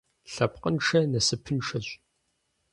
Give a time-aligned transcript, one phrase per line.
[0.33, 1.87] Лъэпкъыншэ насыпыншэщ.